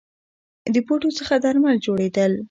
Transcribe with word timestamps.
د 0.73 0.75
بوټو 0.87 1.09
څخه 1.19 1.33
درمل 1.45 1.75
جوړیدل 1.85 2.31